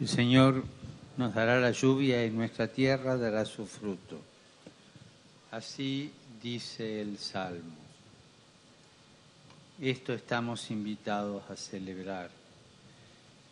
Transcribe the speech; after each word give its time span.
El 0.00 0.08
Señor 0.08 0.64
nos 1.18 1.34
dará 1.34 1.60
la 1.60 1.72
lluvia 1.72 2.24
y 2.24 2.30
nuestra 2.30 2.68
tierra 2.68 3.18
dará 3.18 3.44
su 3.44 3.66
fruto. 3.66 4.18
Así 5.50 6.10
dice 6.42 7.02
el 7.02 7.18
Salmo. 7.18 7.76
Esto 9.78 10.14
estamos 10.14 10.70
invitados 10.70 11.42
a 11.50 11.56
celebrar. 11.56 12.30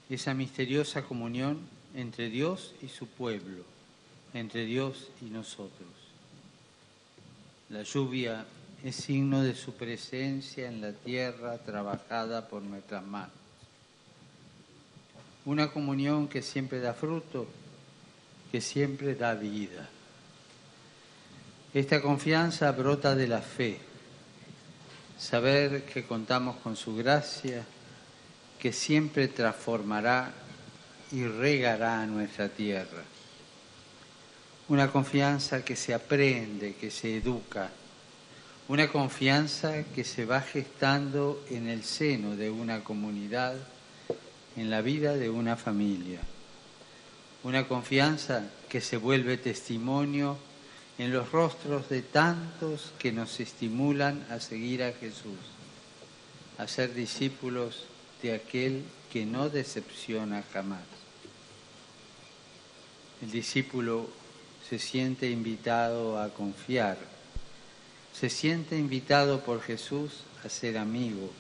Esa 0.09 0.33
misteriosa 0.33 1.03
comunión 1.03 1.61
entre 1.95 2.31
Dios 2.31 2.75
y 2.81 2.89
su 2.89 3.07
pueblo, 3.09 3.63
entre 4.33 4.65
Dios 4.65 5.11
y 5.21 5.27
nosotros. 5.27 5.91
La 7.69 7.83
lluvia 7.83 8.47
es 8.83 8.97
signo 8.97 9.43
de 9.43 9.55
su 9.55 9.75
presencia 9.75 10.67
en 10.67 10.81
la 10.81 10.93
tierra 10.93 11.59
trabajada 11.59 12.49
por 12.49 12.63
nuestras 12.63 13.05
manos 13.05 13.38
una 15.49 15.69
comunión 15.71 16.29
que 16.29 16.43
siempre 16.43 16.79
da 16.79 16.93
fruto, 16.93 17.49
que 18.53 18.61
siempre 18.61 19.15
da 19.15 19.33
vida. 19.33 19.89
Esta 21.73 22.03
confianza 22.03 22.71
brota 22.73 23.15
de 23.15 23.27
la 23.27 23.41
fe, 23.41 23.79
saber 25.19 25.85
que 25.85 26.05
contamos 26.05 26.57
con 26.57 26.77
su 26.77 26.95
gracia, 26.95 27.65
que 28.59 28.75
siempre 28.75 29.29
transformará 29.29 30.35
y 31.13 31.25
regará 31.25 32.05
nuestra 32.05 32.51
tierra. 32.51 33.03
Una 34.69 34.93
confianza 34.93 35.65
que 35.65 35.77
se 35.77 35.95
aprende, 35.95 36.75
que 36.75 36.91
se 36.91 37.17
educa, 37.17 37.71
una 38.69 38.89
confianza 38.89 39.83
que 39.95 40.05
se 40.05 40.27
va 40.27 40.43
gestando 40.43 41.43
en 41.49 41.69
el 41.69 41.85
seno 41.85 42.37
de 42.37 42.51
una 42.51 42.85
comunidad 42.85 43.57
en 44.59 44.71
la 44.71 44.83
vida 44.83 45.15
de 45.15 45.31
una 45.31 45.57
familia. 45.57 46.19
Una 47.45 47.69
confianza 47.69 48.51
que 48.69 48.81
se 48.81 48.97
vuelve 48.97 49.37
testimonio 49.37 50.37
en 50.99 51.13
los 51.13 51.31
rostros 51.31 51.89
de 51.89 52.03
tantos 52.03 52.93
que 52.99 53.13
nos 53.13 53.39
estimulan 53.39 54.27
a 54.31 54.41
seguir 54.41 54.83
a 54.83 54.93
Jesús, 54.93 55.39
a 56.59 56.67
ser 56.67 56.93
discípulos 56.93 57.85
de 58.21 58.35
aquel 58.35 58.83
que 59.13 59.25
no 59.25 59.49
decepciona 59.49 60.43
jamás. 60.53 60.83
El 63.23 63.31
discípulo 63.31 64.09
se 64.69 64.81
siente 64.81 65.31
invitado 65.31 66.21
a 66.21 66.31
confiar, 66.31 66.99
se 68.13 68.29
siente 68.29 68.77
invitado 68.77 69.41
por 69.41 69.63
Jesús 69.63 70.25
a 70.45 70.49
ser 70.49 70.79
amigo, 70.79 71.31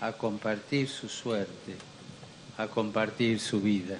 a 0.00 0.12
compartir 0.12 0.88
su 0.88 1.08
suerte 1.08 1.76
a 2.60 2.68
compartir 2.68 3.40
su 3.40 3.60
vida. 3.60 3.96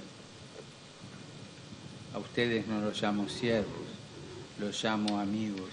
A 2.15 2.19
ustedes 2.19 2.67
no 2.67 2.81
los 2.81 3.01
llamo 3.01 3.29
siervos, 3.29 3.89
los 4.59 4.83
llamo 4.85 5.19
amigos, 5.19 5.71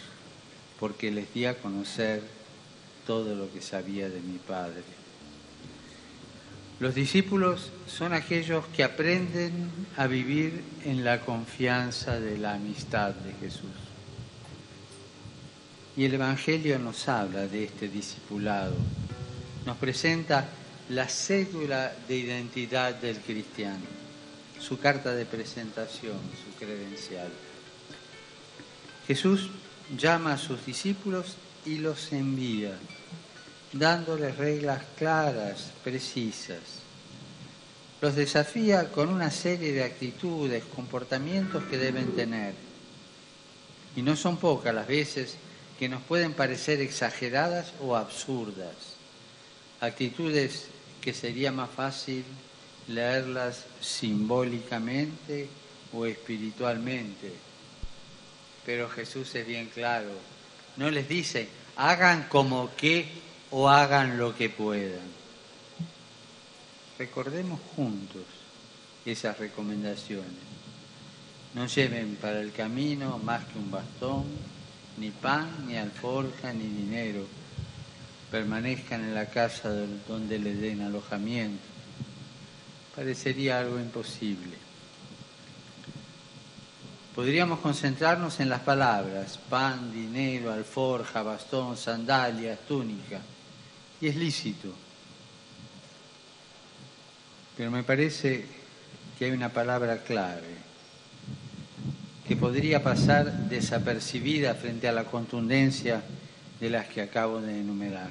porque 0.79 1.11
les 1.11 1.33
di 1.33 1.45
a 1.45 1.57
conocer 1.57 2.21
todo 3.05 3.35
lo 3.35 3.51
que 3.51 3.61
sabía 3.61 4.09
de 4.09 4.21
mi 4.21 4.37
Padre. 4.37 4.83
Los 6.79 6.95
discípulos 6.95 7.71
son 7.87 8.13
aquellos 8.13 8.65
que 8.67 8.83
aprenden 8.83 9.69
a 9.97 10.07
vivir 10.07 10.63
en 10.85 11.03
la 11.03 11.21
confianza 11.21 12.19
de 12.19 12.37
la 12.37 12.53
amistad 12.53 13.13
de 13.15 13.33
Jesús. 13.33 13.71
Y 15.97 16.05
el 16.05 16.13
Evangelio 16.13 16.77
nos 16.77 17.09
habla 17.09 17.47
de 17.47 17.65
este 17.65 17.89
discipulado, 17.89 18.75
nos 19.65 19.75
presenta 19.77 20.47
la 20.89 21.09
cédula 21.09 21.93
de 22.07 22.15
identidad 22.15 22.95
del 22.95 23.17
cristiano, 23.17 23.85
su 24.59 24.79
carta 24.79 25.13
de 25.13 25.25
presentación, 25.25 26.17
su 26.45 26.57
credencial. 26.57 27.29
Jesús 29.05 29.49
llama 29.97 30.33
a 30.33 30.37
sus 30.37 30.65
discípulos 30.65 31.35
y 31.65 31.79
los 31.79 32.13
envía, 32.13 32.77
dándoles 33.73 34.37
reglas 34.37 34.81
claras, 34.97 35.71
precisas. 35.83 36.81
Los 37.99 38.15
desafía 38.15 38.89
con 38.91 39.09
una 39.09 39.31
serie 39.31 39.73
de 39.73 39.83
actitudes, 39.83 40.63
comportamientos 40.73 41.63
que 41.65 41.77
deben 41.77 42.15
tener. 42.15 42.53
Y 43.95 44.03
no 44.03 44.15
son 44.15 44.37
pocas 44.37 44.73
las 44.73 44.87
veces 44.87 45.35
que 45.79 45.89
nos 45.89 46.01
pueden 46.03 46.33
parecer 46.33 46.79
exageradas 46.79 47.73
o 47.81 47.95
absurdas. 47.95 48.75
Actitudes 49.81 50.67
que 51.07 51.13
sería 51.13 51.53
más 51.53 51.69
fácil 51.69 52.25
leerlas 52.89 53.63
simbólicamente 53.79 55.47
o 55.93 56.05
espiritualmente. 56.05 57.31
Pero 58.65 58.89
Jesús 58.89 59.33
es 59.35 59.47
bien 59.47 59.67
claro. 59.67 60.09
No 60.75 60.91
les 60.91 61.07
dice, 61.07 61.47
hagan 61.77 62.27
como 62.27 62.75
que 62.75 63.07
o 63.51 63.69
hagan 63.69 64.17
lo 64.17 64.35
que 64.35 64.49
puedan. 64.49 65.07
Recordemos 66.99 67.61
juntos 67.77 68.25
esas 69.05 69.39
recomendaciones. 69.39 70.43
No 71.53 71.67
lleven 71.67 72.17
para 72.17 72.41
el 72.41 72.51
camino 72.51 73.17
más 73.19 73.45
que 73.45 73.57
un 73.57 73.71
bastón, 73.71 74.25
ni 74.97 75.11
pan, 75.11 75.67
ni 75.67 75.77
alforja, 75.77 76.51
ni 76.51 76.65
dinero 76.65 77.25
permanezcan 78.31 79.03
en 79.03 79.15
la 79.15 79.27
casa 79.27 79.69
donde 80.07 80.39
les 80.39 80.59
den 80.59 80.81
alojamiento. 80.81 81.63
Parecería 82.95 83.59
algo 83.59 83.79
imposible. 83.79 84.55
Podríamos 87.15 87.59
concentrarnos 87.59 88.39
en 88.39 88.49
las 88.49 88.61
palabras, 88.61 89.39
pan, 89.49 89.91
dinero, 89.91 90.51
alforja, 90.51 91.23
bastón, 91.23 91.75
sandalias, 91.75 92.59
túnica, 92.67 93.21
y 93.99 94.07
es 94.07 94.15
lícito. 94.15 94.71
Pero 97.55 97.71
me 97.71 97.83
parece 97.83 98.45
que 99.17 99.25
hay 99.25 99.31
una 99.31 99.49
palabra 99.49 100.03
clave 100.03 100.57
que 102.27 102.35
podría 102.35 102.83
pasar 102.83 103.31
desapercibida 103.49 104.53
frente 104.53 104.87
a 104.87 104.91
la 104.91 105.05
contundencia 105.05 106.03
de 106.59 106.69
las 106.69 106.87
que 106.87 107.01
acabo 107.01 107.41
de 107.41 107.59
enumerar. 107.59 108.09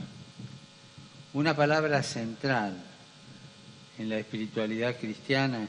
Una 1.32 1.54
palabra 1.54 2.02
central 2.02 2.76
en 3.98 4.08
la 4.08 4.18
espiritualidad 4.18 4.96
cristiana, 4.96 5.68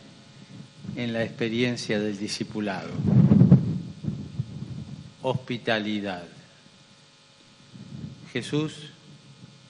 en 0.96 1.14
la 1.14 1.24
experiencia 1.24 2.00
del 2.00 2.18
discipulado. 2.18 2.92
Hospitalidad. 5.22 6.24
Jesús, 8.32 8.92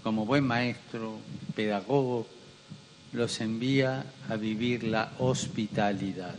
como 0.04 0.26
buen 0.26 0.46
maestro, 0.46 1.20
pedagogo, 1.56 2.28
los 3.14 3.40
envía 3.40 4.06
a 4.30 4.36
vivir 4.36 4.84
la 4.84 5.12
hospitalidad. 5.18 6.36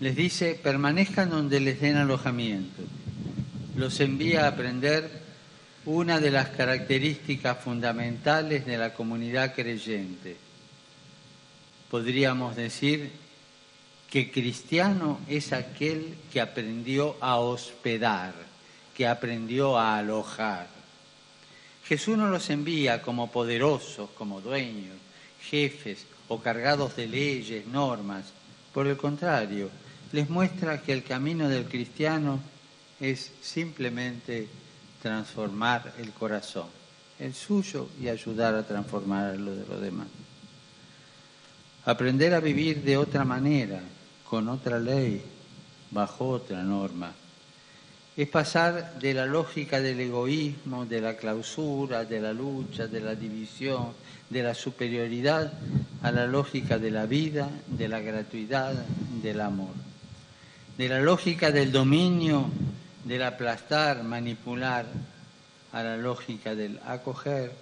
Les 0.00 0.14
dice, 0.14 0.60
permanezcan 0.62 1.30
donde 1.30 1.58
les 1.58 1.80
den 1.80 1.96
alojamiento 1.96 2.82
los 3.78 4.00
envía 4.00 4.44
a 4.44 4.48
aprender 4.48 5.08
una 5.84 6.18
de 6.18 6.32
las 6.32 6.48
características 6.48 7.58
fundamentales 7.58 8.66
de 8.66 8.76
la 8.76 8.92
comunidad 8.92 9.54
creyente. 9.54 10.36
Podríamos 11.88 12.56
decir 12.56 13.08
que 14.10 14.32
cristiano 14.32 15.20
es 15.28 15.52
aquel 15.52 16.16
que 16.32 16.40
aprendió 16.40 17.16
a 17.20 17.36
hospedar, 17.36 18.34
que 18.96 19.06
aprendió 19.06 19.78
a 19.78 19.96
alojar. 19.98 20.66
Jesús 21.84 22.18
no 22.18 22.28
los 22.28 22.50
envía 22.50 23.00
como 23.00 23.30
poderosos, 23.30 24.10
como 24.10 24.40
dueños, 24.40 24.96
jefes 25.48 26.04
o 26.26 26.40
cargados 26.40 26.96
de 26.96 27.06
leyes, 27.06 27.64
normas. 27.68 28.24
Por 28.74 28.88
el 28.88 28.96
contrario, 28.96 29.70
les 30.10 30.28
muestra 30.28 30.82
que 30.82 30.92
el 30.92 31.04
camino 31.04 31.48
del 31.48 31.66
cristiano 31.66 32.40
es 33.00 33.30
simplemente 33.40 34.48
transformar 35.02 35.94
el 35.98 36.12
corazón, 36.12 36.66
el 37.18 37.34
suyo, 37.34 37.88
y 38.00 38.08
ayudar 38.08 38.54
a 38.54 38.66
transformar 38.66 39.36
lo 39.36 39.54
de 39.54 39.66
los 39.66 39.80
demás. 39.80 40.08
Aprender 41.84 42.34
a 42.34 42.40
vivir 42.40 42.82
de 42.82 42.96
otra 42.96 43.24
manera, 43.24 43.80
con 44.28 44.48
otra 44.48 44.78
ley, 44.78 45.22
bajo 45.90 46.28
otra 46.28 46.62
norma. 46.62 47.12
Es 48.16 48.28
pasar 48.28 48.98
de 48.98 49.14
la 49.14 49.26
lógica 49.26 49.80
del 49.80 50.00
egoísmo, 50.00 50.84
de 50.84 51.00
la 51.00 51.16
clausura, 51.16 52.04
de 52.04 52.20
la 52.20 52.32
lucha, 52.32 52.88
de 52.88 53.00
la 53.00 53.14
división, 53.14 53.92
de 54.28 54.42
la 54.42 54.54
superioridad, 54.54 55.52
a 56.02 56.10
la 56.10 56.26
lógica 56.26 56.78
de 56.78 56.90
la 56.90 57.06
vida, 57.06 57.48
de 57.68 57.88
la 57.88 58.00
gratuidad, 58.00 58.74
del 59.22 59.40
amor. 59.40 59.72
De 60.76 60.88
la 60.88 61.00
lógica 61.00 61.52
del 61.52 61.72
dominio 61.72 62.50
del 63.08 63.22
aplastar, 63.22 64.02
manipular, 64.04 64.84
a 65.72 65.82
la 65.82 65.96
lógica 65.96 66.54
del 66.54 66.78
acoger, 66.84 67.52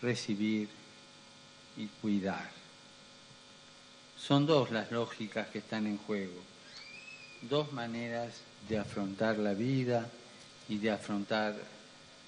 recibir 0.00 0.68
y 1.76 1.86
cuidar. 2.00 2.48
Son 4.16 4.46
dos 4.46 4.70
las 4.70 4.92
lógicas 4.92 5.48
que 5.48 5.58
están 5.58 5.86
en 5.86 5.98
juego, 5.98 6.40
dos 7.42 7.72
maneras 7.72 8.34
de 8.68 8.78
afrontar 8.78 9.36
la 9.36 9.52
vida 9.52 10.08
y 10.68 10.78
de 10.78 10.92
afrontar 10.92 11.56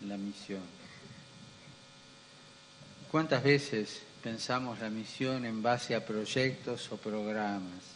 la 0.00 0.16
misión. 0.16 0.62
¿Cuántas 3.12 3.44
veces 3.44 4.02
pensamos 4.22 4.80
la 4.80 4.90
misión 4.90 5.44
en 5.44 5.62
base 5.62 5.94
a 5.94 6.04
proyectos 6.04 6.90
o 6.90 6.96
programas? 6.96 7.91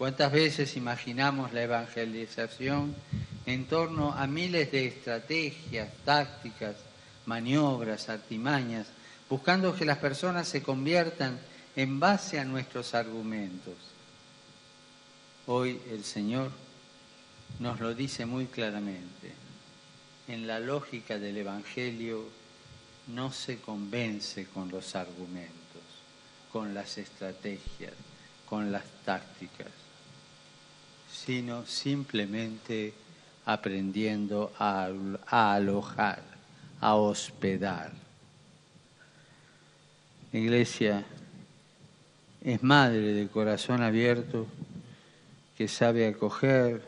¿Cuántas 0.00 0.32
veces 0.32 0.78
imaginamos 0.78 1.52
la 1.52 1.62
evangelización 1.62 2.96
en 3.44 3.66
torno 3.66 4.14
a 4.14 4.26
miles 4.26 4.72
de 4.72 4.86
estrategias, 4.86 5.90
tácticas, 6.06 6.76
maniobras, 7.26 8.08
artimañas, 8.08 8.86
buscando 9.28 9.76
que 9.76 9.84
las 9.84 9.98
personas 9.98 10.48
se 10.48 10.62
conviertan 10.62 11.38
en 11.76 12.00
base 12.00 12.40
a 12.40 12.46
nuestros 12.46 12.94
argumentos? 12.94 13.74
Hoy 15.46 15.78
el 15.90 16.02
Señor 16.02 16.50
nos 17.58 17.78
lo 17.78 17.94
dice 17.94 18.24
muy 18.24 18.46
claramente. 18.46 19.34
En 20.28 20.46
la 20.46 20.60
lógica 20.60 21.18
del 21.18 21.36
Evangelio 21.36 22.26
no 23.08 23.30
se 23.30 23.58
convence 23.58 24.46
con 24.46 24.70
los 24.70 24.96
argumentos, 24.96 25.82
con 26.50 26.72
las 26.72 26.96
estrategias, 26.96 27.92
con 28.46 28.72
las 28.72 28.84
tácticas 29.04 29.79
sino 31.12 31.66
simplemente 31.66 32.92
aprendiendo 33.44 34.52
a, 34.58 34.88
alojar, 35.26 36.22
a 36.80 36.94
hospedar. 36.94 37.92
La 40.32 40.38
iglesia 40.38 41.04
es 42.42 42.62
madre 42.62 43.12
de 43.12 43.28
corazón 43.28 43.82
abierto 43.82 44.46
que 45.56 45.68
sabe 45.68 46.06
acoger, 46.06 46.82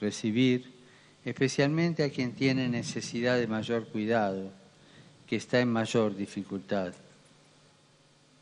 recibir, 0.00 0.72
especialmente 1.24 2.02
a 2.02 2.10
quien 2.10 2.32
tiene 2.32 2.68
necesidad 2.68 3.36
de 3.36 3.46
mayor 3.46 3.86
cuidado, 3.86 4.50
que 5.26 5.36
está 5.36 5.60
en 5.60 5.70
mayor 5.70 6.16
dificultad. 6.16 6.92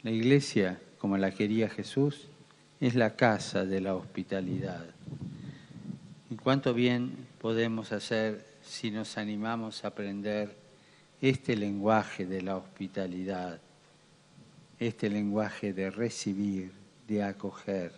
La 0.02 0.10
iglesia, 0.10 0.80
como 0.98 1.18
la 1.18 1.32
quería 1.32 1.68
Jesús, 1.68 2.28
es 2.80 2.94
la 2.94 3.16
casa 3.16 3.64
de 3.64 3.80
la 3.80 3.94
hospitalidad. 3.94 4.84
Y 6.30 6.36
cuánto 6.36 6.74
bien 6.74 7.26
podemos 7.40 7.92
hacer 7.92 8.46
si 8.62 8.90
nos 8.90 9.18
animamos 9.18 9.84
a 9.84 9.88
aprender 9.88 10.54
este 11.20 11.56
lenguaje 11.56 12.26
de 12.26 12.42
la 12.42 12.56
hospitalidad, 12.56 13.60
este 14.78 15.10
lenguaje 15.10 15.72
de 15.72 15.90
recibir, 15.90 16.72
de 17.08 17.22
acoger. 17.24 17.92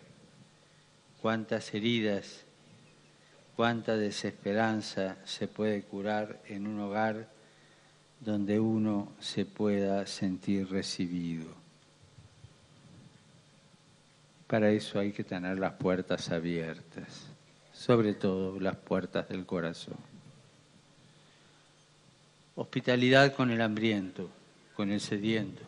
Cuántas 1.20 1.74
heridas, 1.74 2.44
cuánta 3.56 3.96
desesperanza 3.96 5.16
se 5.26 5.48
puede 5.48 5.82
curar 5.82 6.40
en 6.48 6.66
un 6.66 6.80
hogar 6.80 7.28
donde 8.20 8.58
uno 8.58 9.12
se 9.18 9.44
pueda 9.44 10.06
sentir 10.06 10.70
recibido. 10.70 11.59
Para 14.50 14.72
eso 14.72 14.98
hay 14.98 15.12
que 15.12 15.22
tener 15.22 15.60
las 15.60 15.74
puertas 15.74 16.28
abiertas, 16.32 17.28
sobre 17.72 18.14
todo 18.14 18.58
las 18.58 18.74
puertas 18.74 19.28
del 19.28 19.46
corazón. 19.46 19.94
Hospitalidad 22.56 23.32
con 23.32 23.52
el 23.52 23.60
hambriento, 23.60 24.28
con 24.74 24.90
el 24.90 25.00
sediento, 25.00 25.62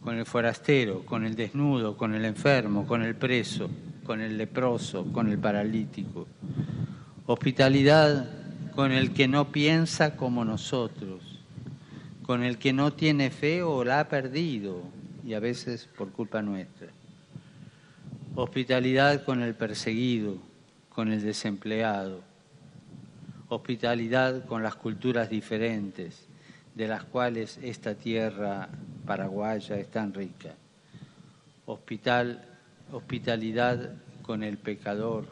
con 0.00 0.16
el 0.16 0.24
forastero, 0.24 1.04
con 1.04 1.26
el 1.26 1.36
desnudo, 1.36 1.98
con 1.98 2.14
el 2.14 2.24
enfermo, 2.24 2.86
con 2.86 3.02
el 3.02 3.14
preso, 3.14 3.68
con 4.04 4.22
el 4.22 4.38
leproso, 4.38 5.12
con 5.12 5.28
el 5.28 5.36
paralítico. 5.36 6.26
Hospitalidad 7.26 8.26
con 8.74 8.90
el 8.90 9.12
que 9.12 9.28
no 9.28 9.52
piensa 9.52 10.16
como 10.16 10.46
nosotros, 10.46 11.42
con 12.22 12.42
el 12.42 12.56
que 12.56 12.72
no 12.72 12.90
tiene 12.90 13.28
fe 13.28 13.62
o 13.62 13.84
la 13.84 14.00
ha 14.00 14.08
perdido, 14.08 14.82
y 15.26 15.34
a 15.34 15.40
veces 15.40 15.90
por 15.94 16.10
culpa 16.10 16.40
nuestra 16.40 16.88
hospitalidad 18.40 19.24
con 19.24 19.42
el 19.42 19.56
perseguido, 19.56 20.38
con 20.90 21.10
el 21.10 21.22
desempleado, 21.22 22.22
hospitalidad 23.48 24.44
con 24.44 24.62
las 24.62 24.76
culturas 24.76 25.28
diferentes, 25.28 26.24
de 26.72 26.86
las 26.86 27.02
cuales 27.02 27.58
esta 27.60 27.96
tierra 27.96 28.68
paraguaya 29.04 29.76
es 29.76 29.90
tan 29.90 30.14
rica, 30.14 30.54
Hospital, 31.66 32.42
hospitalidad 32.92 33.90
con 34.22 34.44
el 34.44 34.56
pecador, 34.56 35.26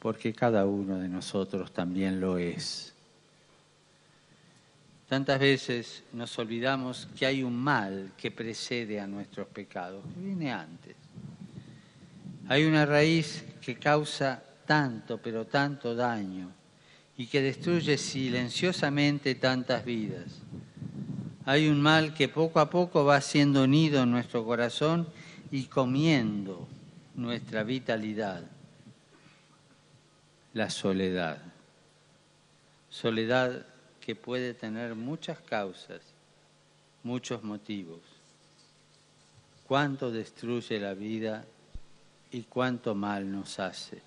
porque 0.00 0.34
cada 0.34 0.66
uno 0.66 0.98
de 0.98 1.08
nosotros 1.08 1.72
también 1.72 2.20
lo 2.20 2.36
es. 2.36 2.92
Tantas 5.08 5.40
veces 5.40 6.04
nos 6.12 6.38
olvidamos 6.38 7.08
que 7.18 7.24
hay 7.24 7.42
un 7.42 7.56
mal 7.56 8.12
que 8.18 8.30
precede 8.30 9.00
a 9.00 9.06
nuestros 9.06 9.48
pecados, 9.48 10.04
que 10.14 10.20
viene 10.20 10.52
antes. 10.52 10.94
Hay 12.48 12.64
una 12.64 12.84
raíz 12.84 13.44
que 13.62 13.76
causa 13.76 14.42
tanto, 14.66 15.18
pero 15.18 15.46
tanto 15.46 15.94
daño 15.94 16.52
y 17.16 17.26
que 17.26 17.40
destruye 17.40 17.96
silenciosamente 17.96 19.34
tantas 19.36 19.84
vidas. 19.84 20.40
Hay 21.46 21.68
un 21.68 21.80
mal 21.80 22.12
que 22.12 22.28
poco 22.28 22.60
a 22.60 22.68
poco 22.68 23.04
va 23.04 23.20
siendo 23.20 23.66
nido 23.66 24.02
en 24.02 24.10
nuestro 24.10 24.44
corazón 24.44 25.06
y 25.50 25.64
comiendo 25.64 26.68
nuestra 27.14 27.62
vitalidad. 27.62 28.42
La 30.52 30.68
soledad. 30.68 31.38
Soledad 32.90 33.66
que 34.00 34.14
puede 34.14 34.52
tener 34.54 34.94
muchas 34.94 35.38
causas, 35.40 36.00
muchos 37.02 37.42
motivos. 37.42 38.00
¿Cuánto 39.66 40.10
destruye 40.10 40.78
la 40.78 40.94
vida 40.94 41.46
y 42.34 42.42
cuánto 42.42 42.96
mal 42.96 43.30
nos 43.30 43.60
hace. 43.60 44.02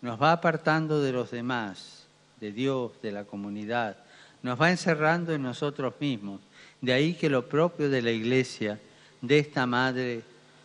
Nos 0.00 0.20
va 0.20 0.32
apartando 0.32 1.02
de 1.02 1.12
los 1.12 1.30
demás, 1.30 2.06
de 2.40 2.52
Dios, 2.52 2.92
de 3.02 3.12
la 3.12 3.24
comunidad, 3.24 3.98
nos 4.42 4.58
va 4.58 4.70
encerrando 4.70 5.34
en 5.34 5.42
nosotros 5.42 5.92
mismos. 6.00 6.40
De 6.80 6.94
ahí 6.94 7.12
que 7.12 7.28
lo 7.28 7.46
propio 7.46 7.90
de 7.90 8.00
la 8.00 8.12
iglesia, 8.12 8.80
de 9.20 9.40
esta 9.40 9.66
madre, 9.66 10.22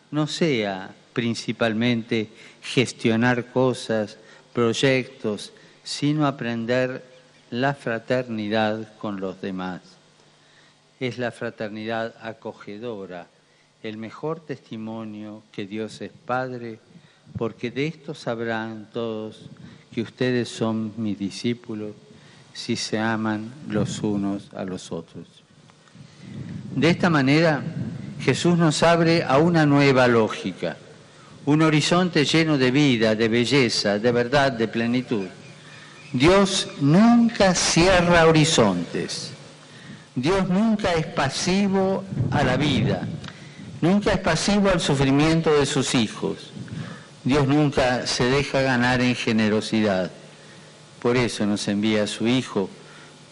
no 0.10 0.26
sea 0.26 0.96
principalmente 1.12 2.30
gestionar 2.62 3.52
cosas, 3.52 4.18
proyectos, 4.54 5.52
sino 5.84 6.26
aprender 6.26 7.04
la 7.50 7.74
fraternidad 7.74 8.96
con 9.00 9.20
los 9.20 9.42
demás. 9.42 9.82
Es 11.02 11.18
la 11.18 11.32
fraternidad 11.32 12.16
acogedora, 12.22 13.28
el 13.84 13.98
mejor 13.98 14.40
testimonio 14.40 15.44
que 15.52 15.68
Dios 15.68 16.02
es 16.02 16.12
Padre, 16.26 16.80
porque 17.38 17.70
de 17.70 17.88
esto 17.88 18.14
sabrán 18.14 18.88
todos 18.94 19.50
que 19.94 20.02
ustedes 20.02 20.48
son 20.48 20.94
mis 20.96 21.20
discípulos 21.20 21.92
si 22.54 22.78
se 22.78 22.98
aman 22.98 23.52
los 23.68 24.00
unos 24.00 24.50
a 24.54 24.64
los 24.64 24.92
otros. 24.94 25.28
De 26.74 26.90
esta 26.90 27.10
manera, 27.10 27.62
Jesús 28.22 28.58
nos 28.58 28.84
abre 28.84 29.24
a 29.24 29.38
una 29.38 29.66
nueva 29.66 30.08
lógica, 30.08 30.78
un 31.46 31.62
horizonte 31.62 32.24
lleno 32.24 32.58
de 32.58 32.72
vida, 32.72 33.16
de 33.16 33.28
belleza, 33.28 34.00
de 34.00 34.12
verdad, 34.14 34.54
de 34.54 34.70
plenitud. 34.70 35.28
Dios 36.14 36.70
nunca 36.80 37.54
cierra 37.54 38.28
horizontes. 38.28 39.32
Dios 40.16 40.48
nunca 40.48 40.94
es 40.94 41.08
pasivo 41.08 42.04
a 42.32 42.44
la 42.44 42.56
vida 42.56 43.08
Nunca 43.84 44.14
es 44.14 44.20
pasivo 44.20 44.70
al 44.70 44.80
sufrimiento 44.80 45.54
de 45.54 45.66
sus 45.66 45.94
hijos. 45.94 46.52
Dios 47.26 47.46
nunca 47.50 48.08
se 48.08 48.24
deja 48.24 48.62
ganar 48.62 49.02
en 49.02 49.14
generosidad. 49.14 50.10
Por 51.02 51.18
eso 51.18 51.46
nos 51.46 51.68
envía 51.68 52.04
a 52.04 52.08
su 52.08 52.26
Hijo, 52.26 52.70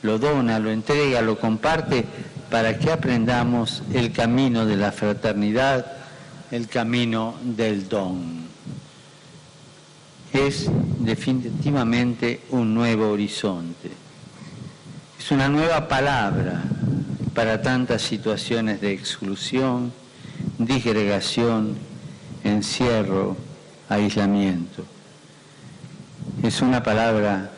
lo 0.01 0.20
dona, 0.20 0.60
lo 0.60 0.70
entrega, 0.70 1.22
lo 1.22 1.39
comparte, 1.39 2.03
para 2.50 2.77
que 2.77 2.91
aprendamos 2.91 3.81
el 3.93 4.12
camino 4.12 4.65
de 4.65 4.75
la 4.75 4.91
fraternidad, 4.91 5.89
el 6.51 6.67
camino 6.67 7.36
del 7.43 7.88
don. 7.88 8.41
Es 10.34 10.70
definitivamente 11.00 12.41
un 12.50 12.74
nuevo 12.74 13.10
horizonte. 13.10 13.89
Es 15.17 15.31
una 15.31 15.48
nueva 15.48 15.88
palabra 15.88 16.62
para 17.34 17.62
tantas 17.62 18.01
situaciones 18.01 18.81
de 18.81 18.91
exclusión, 18.91 20.00
disgregación, 20.65 21.77
encierro, 22.44 23.38
aislamiento. 23.89 24.84
Es 26.44 26.62
una 26.62 26.82
palabra 26.82 27.51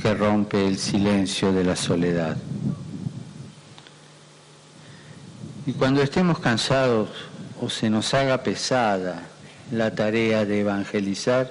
que 0.00 0.14
rompe 0.14 0.66
el 0.66 0.78
silencio 0.78 1.52
de 1.52 1.64
la 1.64 1.76
soledad. 1.76 2.36
Y 5.64 5.72
cuando 5.74 6.02
estemos 6.02 6.40
cansados 6.40 7.08
o 7.60 7.70
se 7.70 7.88
nos 7.88 8.12
haga 8.14 8.42
pesada 8.42 9.22
la 9.70 9.94
tarea 9.94 10.44
de 10.44 10.60
evangelizar, 10.60 11.50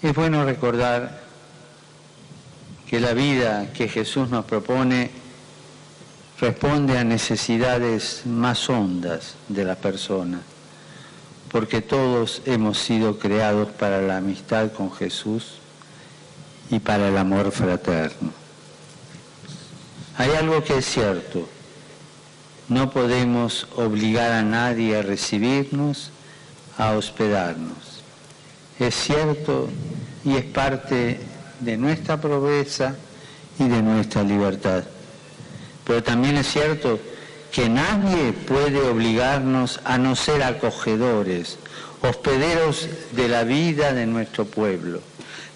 es 0.00 0.14
bueno 0.14 0.44
recordar 0.44 1.20
que 2.88 3.00
la 3.00 3.12
vida 3.12 3.72
que 3.72 3.88
Jesús 3.88 4.30
nos 4.30 4.44
propone 4.44 5.10
responde 6.40 6.96
a 6.96 7.04
necesidades 7.04 8.22
más 8.24 8.68
hondas 8.70 9.34
de 9.48 9.64
la 9.64 9.74
persona, 9.74 10.40
porque 11.50 11.82
todos 11.82 12.42
hemos 12.44 12.78
sido 12.78 13.18
creados 13.18 13.68
para 13.70 14.00
la 14.02 14.18
amistad 14.18 14.72
con 14.72 14.92
Jesús 14.92 15.54
y 16.70 16.78
para 16.78 17.08
el 17.08 17.16
amor 17.16 17.50
fraterno. 17.50 18.32
Hay 20.16 20.30
algo 20.30 20.62
que 20.62 20.78
es 20.78 20.86
cierto, 20.86 21.48
no 22.68 22.90
podemos 22.90 23.66
obligar 23.76 24.32
a 24.32 24.42
nadie 24.42 24.98
a 24.98 25.02
recibirnos, 25.02 26.10
a 26.76 26.92
hospedarnos. 26.92 28.02
Es 28.78 28.94
cierto 28.94 29.68
y 30.24 30.36
es 30.36 30.44
parte 30.44 31.20
de 31.60 31.76
nuestra 31.76 32.20
pobreza 32.20 32.94
y 33.58 33.66
de 33.66 33.82
nuestra 33.82 34.22
libertad. 34.22 34.84
Pero 35.88 36.02
también 36.02 36.36
es 36.36 36.46
cierto 36.52 37.00
que 37.50 37.70
nadie 37.70 38.34
puede 38.34 38.78
obligarnos 38.78 39.80
a 39.84 39.96
no 39.96 40.14
ser 40.14 40.42
acogedores, 40.42 41.58
hospederos 42.02 42.86
de 43.12 43.26
la 43.26 43.42
vida 43.44 43.94
de 43.94 44.06
nuestro 44.06 44.44
pueblo. 44.44 45.00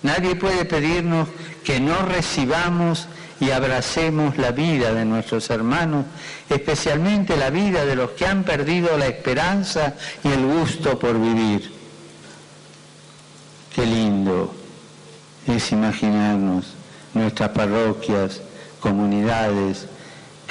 Nadie 0.03 0.35
puede 0.35 0.65
pedirnos 0.65 1.29
que 1.63 1.81
no 1.81 1.99
recibamos 2.07 3.09
y 3.41 3.51
abracemos 3.51 4.39
la 4.39 4.53
vida 4.53 4.95
de 4.95 5.05
nuestros 5.05 5.51
hermanos, 5.51 6.07
especialmente 6.49 7.37
la 7.37 7.51
vida 7.51 7.85
de 7.85 7.95
los 7.95 8.13
que 8.13 8.25
han 8.25 8.43
perdido 8.43 8.97
la 8.97 9.09
esperanza 9.09 9.97
y 10.25 10.29
el 10.29 10.47
gusto 10.47 10.99
por 10.99 11.21
vivir. 11.21 11.71
Qué 13.75 13.85
lindo 13.85 14.55
es 15.47 15.73
imaginarnos 15.73 16.73
nuestras 17.13 17.51
parroquias, 17.51 18.41
comunidades, 18.81 19.89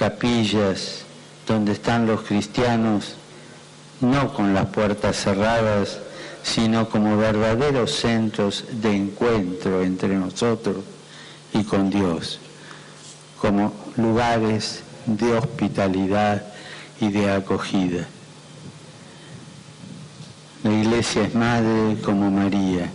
capillas, 0.02 1.04
donde 1.46 1.74
están 1.74 2.08
los 2.08 2.22
cristianos, 2.22 3.18
no 4.00 4.34
con 4.34 4.56
las 4.56 4.66
puertas 4.66 5.16
cerradas, 5.16 6.00
sino 6.42 6.90
como 6.90 7.18
verdaderos 7.18 7.92
centros 7.92 8.66
de 8.72 8.96
encuentro 8.96 9.84
entre 9.84 10.16
nosotros 10.16 10.78
y 11.54 11.64
con 11.64 11.92
Dios 11.92 12.40
como 13.40 13.74
lugares 13.96 14.82
de 15.06 15.34
hospitalidad 15.34 16.44
y 17.00 17.10
de 17.10 17.32
acogida. 17.32 18.08
La 20.64 20.72
iglesia 20.72 21.24
es 21.24 21.36
madre 21.36 22.02
como 22.04 22.32
María. 22.32 22.90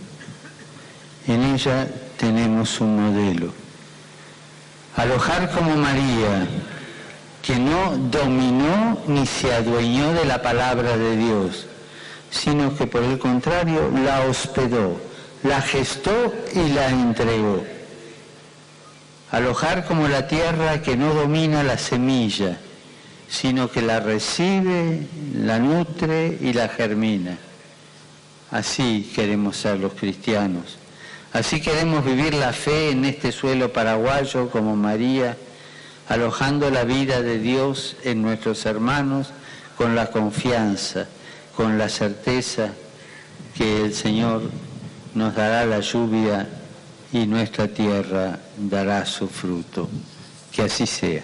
En 1.25 1.43
ella 1.43 1.87
tenemos 2.17 2.81
un 2.81 2.95
modelo. 3.01 3.53
Alojar 4.95 5.51
como 5.51 5.75
María, 5.75 6.47
que 7.41 7.57
no 7.57 7.97
dominó 7.97 8.97
ni 9.07 9.25
se 9.25 9.53
adueñó 9.53 10.13
de 10.13 10.25
la 10.25 10.41
palabra 10.41 10.97
de 10.97 11.17
Dios, 11.17 11.65
sino 12.29 12.75
que 12.75 12.87
por 12.87 13.03
el 13.03 13.17
contrario 13.19 13.91
la 14.03 14.21
hospedó, 14.21 14.99
la 15.43 15.61
gestó 15.61 16.33
y 16.53 16.69
la 16.69 16.89
entregó 16.89 17.63
alojar 19.31 19.85
como 19.85 20.07
la 20.07 20.27
tierra 20.27 20.81
que 20.81 20.95
no 20.95 21.13
domina 21.13 21.63
la 21.63 21.77
semilla, 21.77 22.57
sino 23.27 23.69
que 23.69 23.81
la 23.81 23.99
recibe, 23.99 25.01
la 25.35 25.59
nutre 25.59 26.37
y 26.41 26.53
la 26.53 26.69
germina. 26.69 27.37
Así 28.51 29.11
queremos 29.13 29.57
ser 29.57 29.79
los 29.79 29.93
cristianos. 29.93 30.77
Así 31.33 31.59
queremos 31.61 32.05
vivir 32.05 32.33
la 32.33 32.53
fe 32.53 32.91
en 32.91 33.03
este 33.03 33.33
suelo 33.33 33.73
paraguayo 33.73 34.49
como 34.49 34.75
María, 34.75 35.37
alojando 36.09 36.69
la 36.69 36.83
vida 36.83 37.21
de 37.21 37.39
Dios 37.39 37.95
en 38.03 38.21
nuestros 38.21 38.65
hermanos 38.65 39.31
con 39.77 39.95
la 39.95 40.09
confianza, 40.11 41.07
con 41.55 41.77
la 41.77 41.89
certeza 41.89 42.69
que 43.55 43.85
el 43.85 43.93
Señor 43.93 44.41
nos 45.13 45.35
dará 45.35 45.65
la 45.65 45.79
lluvia 45.79 46.47
y 47.11 47.25
nuestra 47.25 47.67
tierra 47.67 48.39
dará 48.57 49.05
su 49.05 49.27
fruto. 49.27 49.89
Que 50.51 50.63
así 50.63 50.87
sea. 50.87 51.23